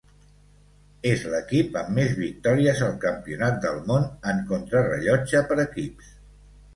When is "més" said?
1.97-2.15